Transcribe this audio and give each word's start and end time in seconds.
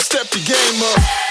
step 0.00 0.32
your 0.34 0.44
game 0.44 0.82
up. 0.82 1.27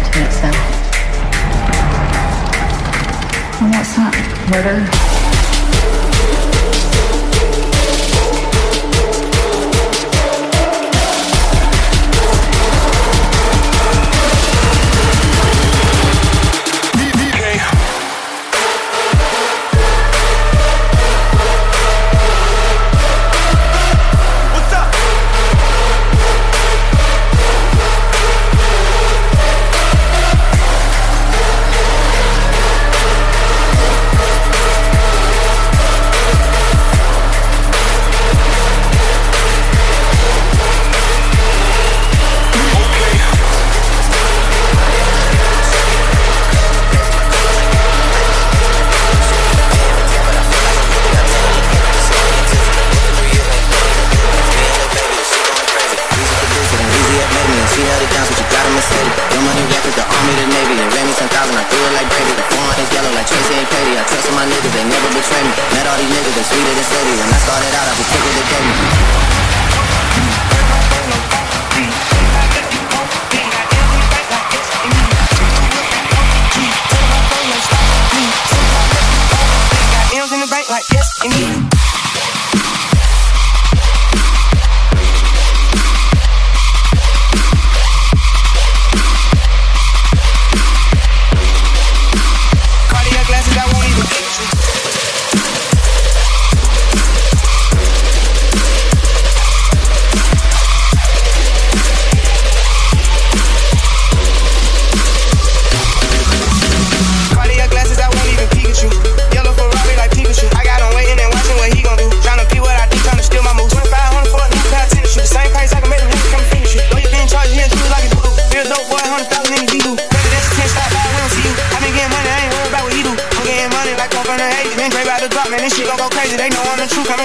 Ultimate 0.00 0.32
sin. 0.32 0.54
And 3.60 3.70
what's 3.74 3.94
that? 3.96 4.14
Murder? 4.50 5.09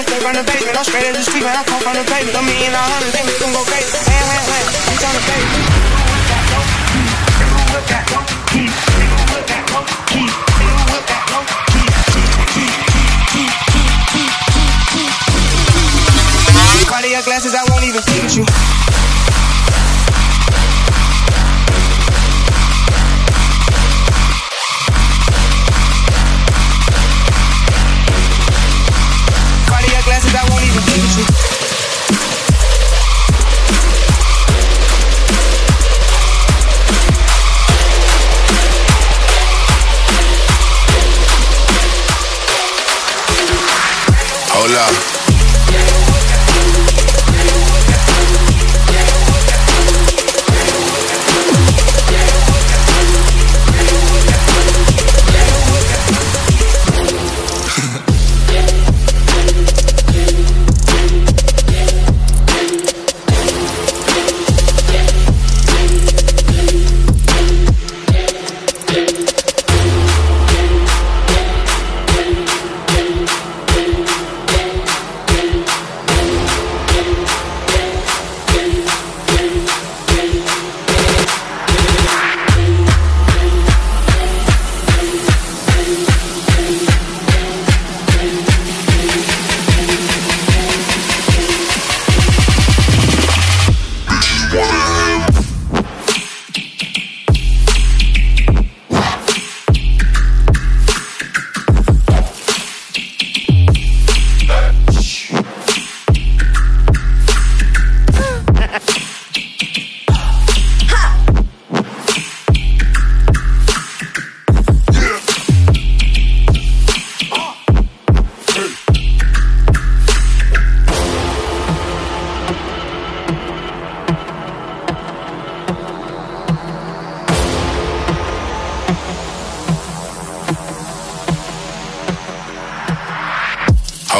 The 0.06 0.14
truth, 0.14 0.22
coming 0.22 0.22
straight 0.22 0.22
from 0.22 0.34
the 0.34 0.42
basement. 0.46 0.76
I'm 0.78 0.84
straight 0.84 1.06
as 1.06 1.16
the 1.16 1.22
street, 1.22 1.42
man, 1.42 1.56
I 1.56 1.64
come 1.64 1.80
from 1.82 1.94
the 1.94 2.04
pavement. 2.04 2.36
A 2.36 2.42
million 2.42 2.72
a 2.72 2.78
hundred, 2.78 3.12
they 3.12 3.24
make 3.26 3.38
them 3.38 3.52
go 3.52 3.62
crazy. 3.66 3.90
Wham, 4.06 4.24
wham, 4.26 4.44
wham, 4.46 4.66
bitch 4.86 5.02
on 5.02 5.14
the 5.14 5.22
pavement. 5.26 5.66
Cardiac 16.86 17.24
glasses, 17.24 17.54
I 17.54 17.64
won't 17.68 17.84
even 17.84 18.00
think 18.02 18.24
at 18.24 18.36
you. 18.36 18.44
Cardiac 18.46 19.15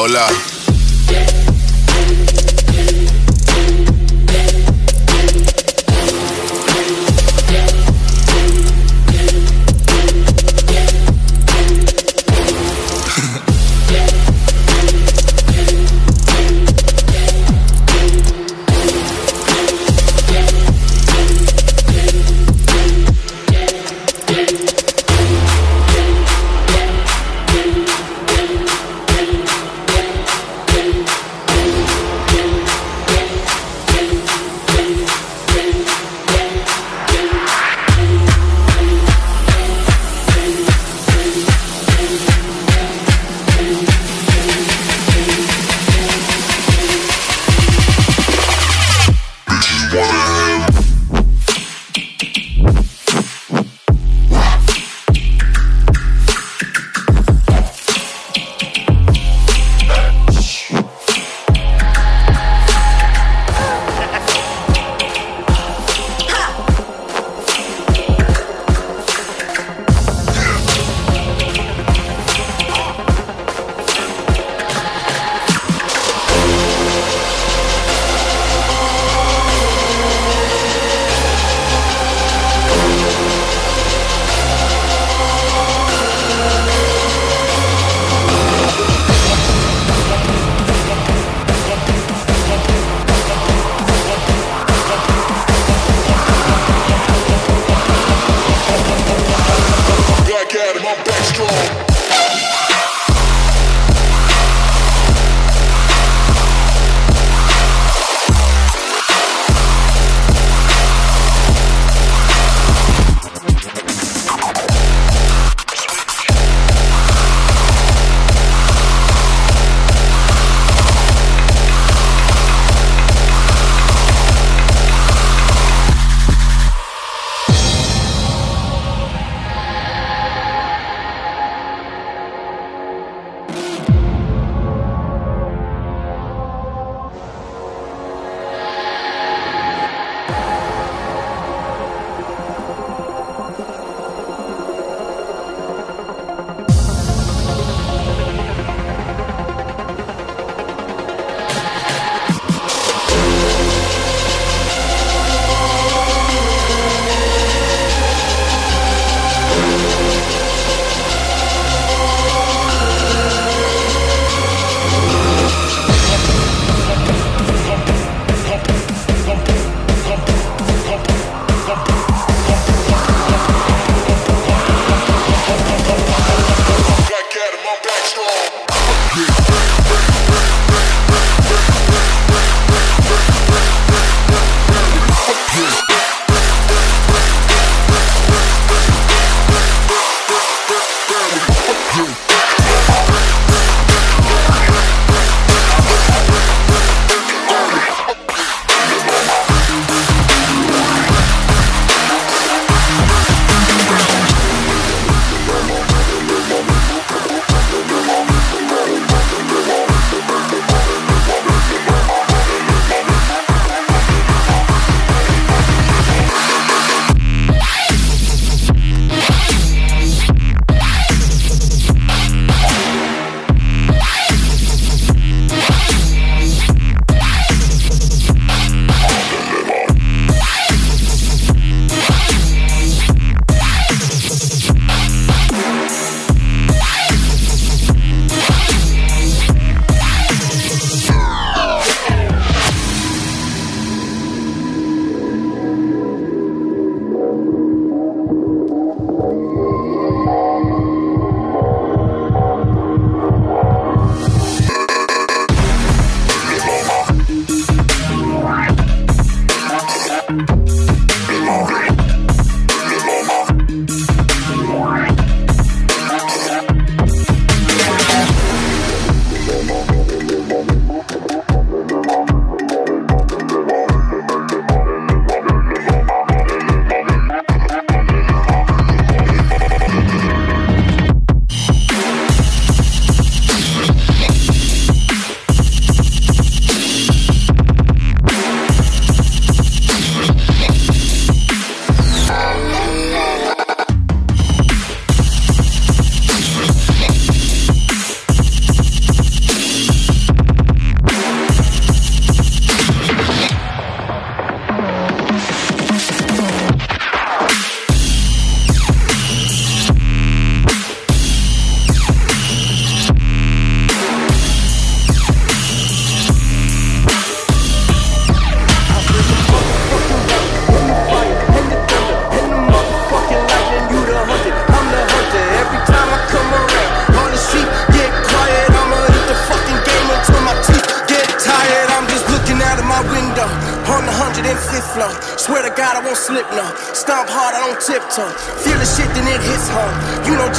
Hola. 0.07 0.56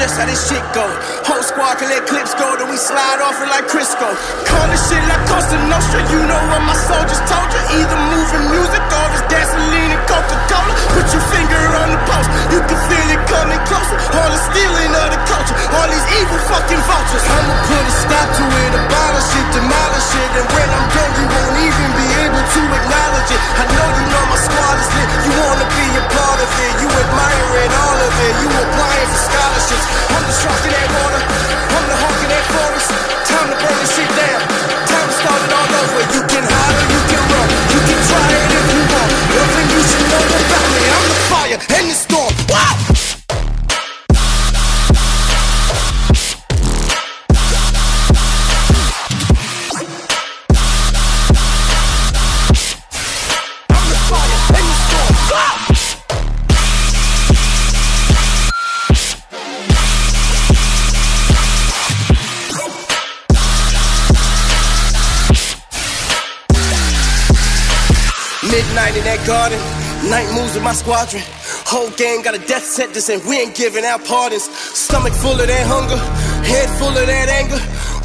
Just 0.08 0.24
how 0.24 0.32
this 0.32 0.40
shit 0.48 0.64
go. 0.72 0.88
Whole 1.28 1.44
squad 1.44 1.84
can 1.84 1.92
let 1.92 2.08
clips 2.08 2.32
go, 2.40 2.56
then 2.56 2.72
we 2.72 2.80
slide 2.80 3.20
off 3.20 3.44
it 3.44 3.52
like 3.52 3.68
Crisco. 3.68 4.08
Call 4.48 4.66
this 4.72 4.80
shit 4.88 5.04
like 5.04 5.20
Costa 5.28 5.60
Nostra. 5.68 6.00
You 6.08 6.24
know 6.24 6.40
what 6.48 6.64
my 6.64 6.80
soldiers 6.80 7.20
told 7.28 7.44
you. 7.52 7.60
Either 7.76 8.00
moving 8.16 8.48
music 8.56 8.80
or 8.88 9.04
it's 9.12 9.28
gasoline 9.28 9.92
and 9.92 10.04
Coca 10.08 10.40
Cola. 10.48 10.72
Put 10.96 11.12
your 11.12 11.20
finger 11.28 11.60
on 11.84 11.92
the 11.92 12.00
post. 12.08 12.32
You 12.56 12.64
can 12.64 12.80
feel 12.88 13.08
it 13.12 13.20
coming 13.28 13.60
closer. 13.68 14.00
All 14.16 14.32
the 14.32 14.40
stealing 14.48 14.96
of 14.96 15.12
the 15.12 15.20
culture. 15.28 15.58
All 15.76 15.92
these 15.92 16.08
evil 16.24 16.40
fucking 16.56 16.84
vultures. 16.88 17.26
I'ma 17.28 17.56
put 17.68 17.84
a 17.84 17.94
stop 18.00 18.28
to 18.32 18.44
it, 18.48 18.72
abolish 18.80 19.32
it, 19.36 19.48
demolish 19.60 20.12
it. 20.24 20.32
And 20.40 20.48
when 20.56 20.68
I'm 20.72 20.88
done, 20.88 21.12
you 21.20 21.26
won't 21.36 21.58
even 21.68 21.90
be 22.00 22.08
able 22.24 22.44
to 22.48 22.62
acknowledge 22.64 23.30
it. 23.36 23.42
I 23.60 23.64
know 23.76 23.88
you 23.92 24.06
know 24.08 24.24
my 24.32 24.40
squad 24.40 24.76
is 24.80 24.88
lit. 24.88 25.08
You 25.28 25.32
wanna 25.36 25.68
be 25.68 25.88
a 26.00 26.04
part 26.16 26.40
of 26.40 26.52
it. 26.64 26.74
You 26.80 26.88
admiring 26.96 27.72
all 27.76 28.00
of 28.08 28.14
it. 28.24 28.34
You 28.40 28.48
applying 28.56 29.10
for 29.12 29.20
scholarships. 29.28 29.97
I'm 30.14 30.24
the 30.24 30.36
shark 30.36 30.62
in 30.68 30.72
that 30.74 30.90
water. 30.94 31.22
I'm 31.74 31.86
the 31.90 31.98
hawk 31.98 32.18
in 32.24 32.30
that 32.30 32.46
forest. 32.54 32.90
Time 33.28 33.48
to 33.52 33.58
burn 33.58 33.78
this 33.82 33.92
shit 33.96 34.10
down. 34.18 34.42
Time 34.88 35.08
to 35.08 35.16
start 35.18 35.42
it 35.42 35.52
all 35.54 35.70
over. 35.82 36.02
You 36.14 36.22
can 36.30 36.44
hide 36.46 36.76
or 36.78 36.86
you 36.94 37.02
can 37.10 37.22
run. 37.32 37.48
You 37.74 37.80
can 37.88 38.00
try 38.06 38.26
it 38.38 38.44
if 38.58 38.66
you 38.74 38.82
want. 38.94 39.10
You 39.34 39.58
about 40.48 40.68
me. 40.76 40.84
I'm 40.94 41.06
the 41.08 41.20
fire 41.30 41.60
and 41.78 41.90
the 41.90 41.96
storm. 41.96 42.17
Night 70.10 70.28
moves 70.36 70.56
with 70.56 70.64
my 70.64 70.74
squadron. 70.74 71.24
Whole 71.64 71.90
gang 71.92 72.22
got 72.22 72.36
a 72.36 72.44
death 72.48 72.64
sentence 72.64 73.08
and 73.10 73.24
we 73.24 73.40
ain't 73.40 73.56
giving 73.56 73.86
out 73.86 74.04
pardons. 74.04 74.44
Stomach 74.76 75.14
full 75.14 75.40
of 75.40 75.48
that 75.48 75.66
hunger, 75.68 76.00
head 76.44 76.68
full 76.80 76.92
of 76.92 77.08
that 77.08 77.30
anger. 77.30 77.60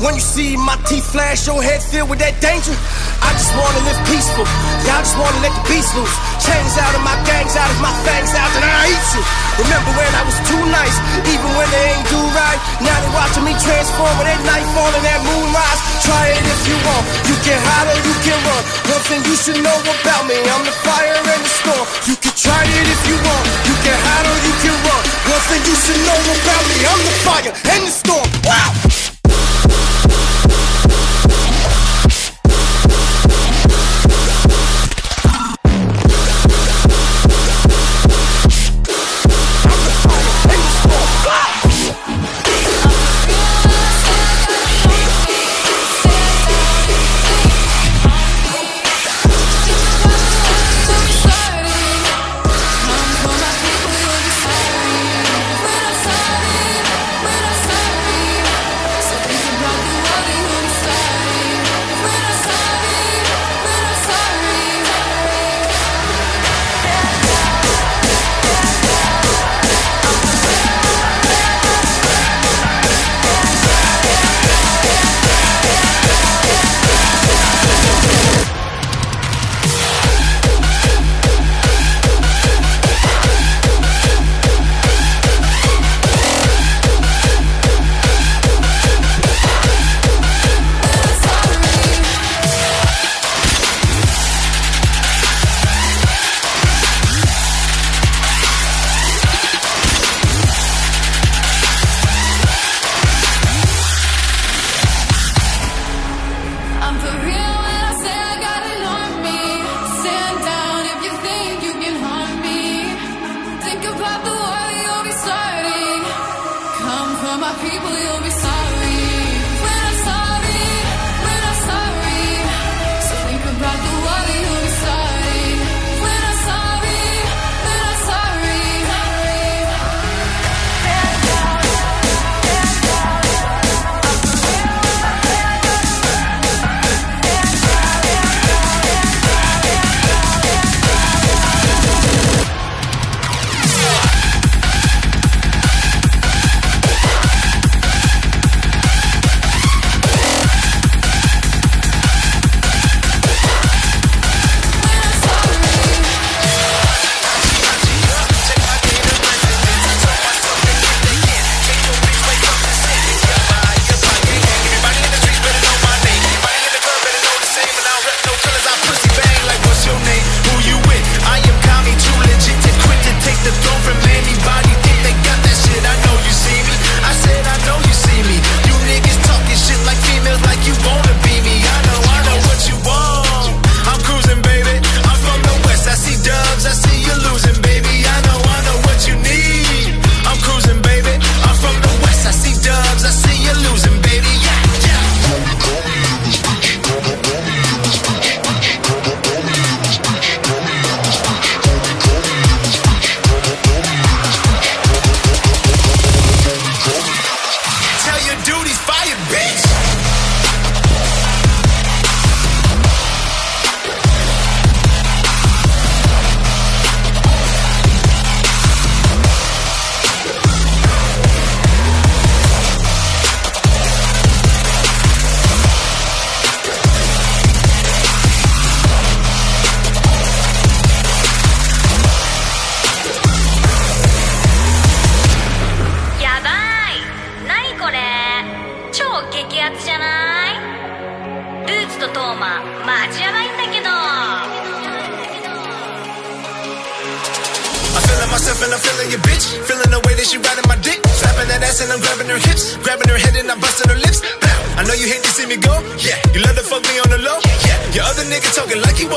When 0.05 0.15
you 0.15 0.21
see 0.21 0.57
my 0.57 0.77
teeth 0.87 1.07
flash, 1.11 1.47
your 1.47 1.63
head 1.63 1.83
filled 1.83 2.11
with 2.11 2.19
that 2.21 2.39
danger. 2.43 2.75
I 3.23 3.31
just 3.35 3.53
wanna 3.55 3.83
live 3.87 4.01
peaceful, 4.07 4.47
y'all 4.87 5.03
just 5.03 5.17
wanna 5.19 5.41
let 5.43 5.55
the 5.55 5.65
beast 5.71 5.91
loose. 5.95 6.32
Chains 6.43 6.75
out 6.75 6.95
of 6.99 7.03
my 7.07 7.15
gangs, 7.23 7.55
out 7.55 7.71
of 7.71 7.79
my 7.79 7.95
fangs 8.03 8.35
out, 8.35 8.51
and 8.59 8.67
I 8.67 8.91
eat 8.91 9.07
you. 9.15 9.23
Remember 9.63 9.95
when 9.95 10.11
I 10.11 10.27
was 10.27 10.35
too 10.43 10.59
nice, 10.75 10.97
even 11.31 11.51
when 11.55 11.69
they 11.71 11.95
ain't 11.95 12.09
do 12.11 12.19
right. 12.35 12.59
Now 12.83 12.99
they 12.99 13.11
watching 13.15 13.47
me 13.47 13.55
transform 13.63 14.11
with 14.19 14.27
that 14.27 14.43
night 14.43 14.67
fall 14.75 14.91
and 14.91 15.05
that 15.07 15.23
moonrise. 15.23 15.81
Try 16.03 16.35
it 16.35 16.43
if 16.43 16.61
you 16.67 16.77
want, 16.83 17.05
you 17.31 17.37
can 17.47 17.59
hide 17.63 17.95
or 17.95 17.99
you 18.03 18.15
can 18.27 18.39
run. 18.43 18.63
One 18.91 19.05
thing 19.07 19.23
you 19.23 19.37
should 19.39 19.61
know 19.63 19.79
about 19.87 20.27
me, 20.27 20.35
I'm 20.35 20.67
the 20.67 20.75
fire 20.83 21.15
and 21.15 21.43
the 21.47 21.53
storm. 21.63 21.87
You 22.11 22.17
can 22.19 22.35
try 22.35 22.63
it 22.67 22.87
if 22.91 23.03
you 23.07 23.17
want, 23.23 23.45
you 23.71 23.77
can 23.87 23.95
hide 23.95 24.27
or 24.27 24.39
you 24.43 24.55
can 24.67 24.77
run. 24.83 25.03
One 25.31 25.45
thing 25.47 25.63
you 25.63 25.77
should 25.79 26.01
know 26.03 26.19
about 26.27 26.63
me, 26.67 26.77
I'm 26.83 27.03
the 27.07 27.15
fire 27.23 27.53
and 27.55 27.81
the 27.87 27.93
storm. 27.95 28.27
Wow! 28.43 29.12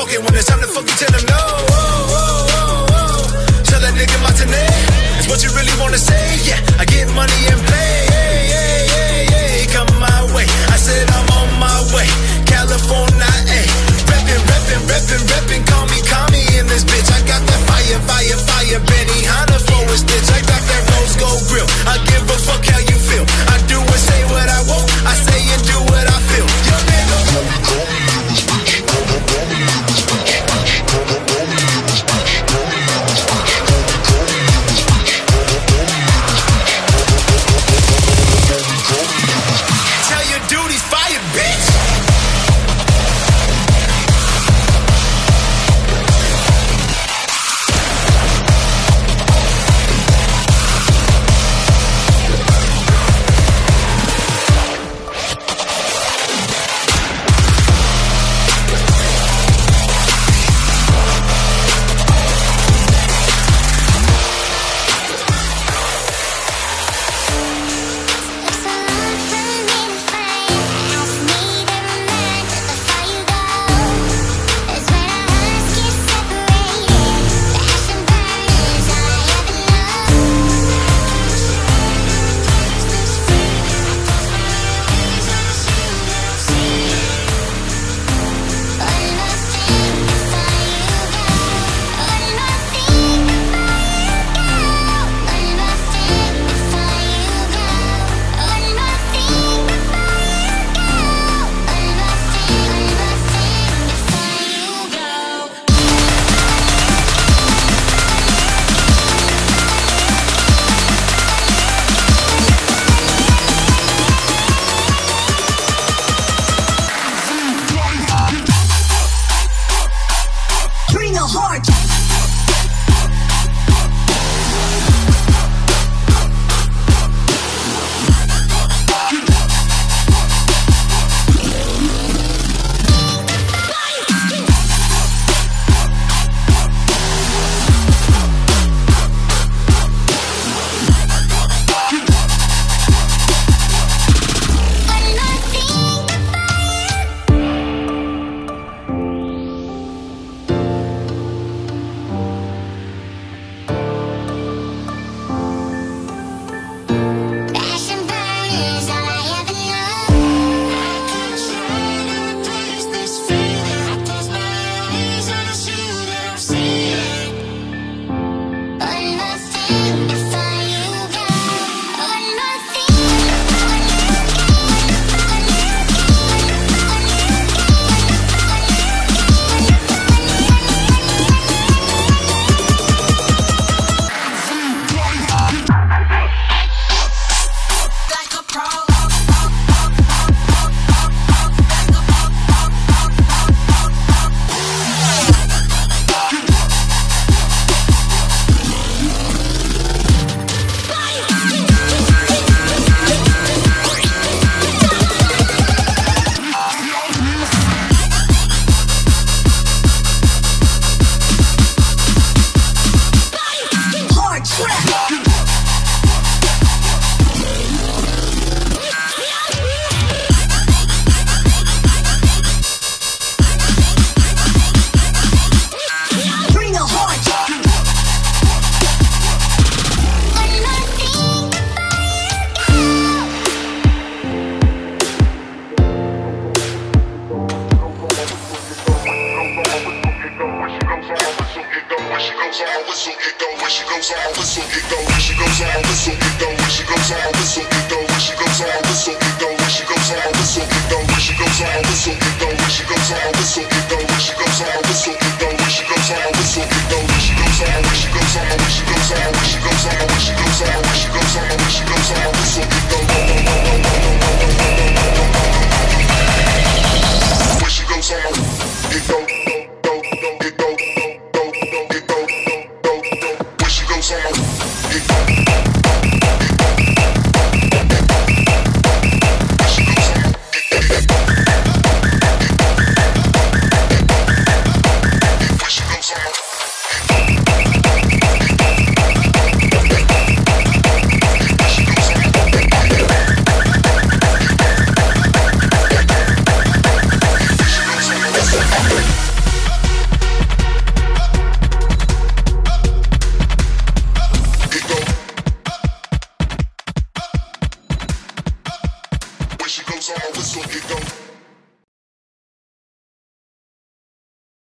Walking. 0.06 0.24
When 0.24 0.34
it's 0.34 0.46
time 0.46 0.60
to 0.60 0.66
fuck 0.66 1.00
you, 1.00 1.05